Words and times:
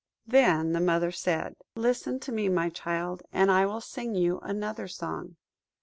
Then 0.25 0.71
the 0.71 0.79
Mother 0.79 1.11
said– 1.11 1.53
"Listen 1.75 2.19
to 2.21 2.31
me, 2.31 2.49
my 2.49 2.69
child, 2.71 3.21
and 3.31 3.51
I 3.51 3.67
will 3.67 3.81
sing 3.81 4.15
you 4.15 4.39
another 4.39 4.87
song." 4.87 5.35